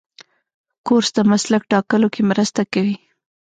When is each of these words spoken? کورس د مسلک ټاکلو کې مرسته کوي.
کورس 0.85 1.09
د 1.15 1.19
مسلک 1.31 1.63
ټاکلو 1.71 2.07
کې 2.13 2.21
مرسته 2.31 2.61
کوي. 2.73 2.95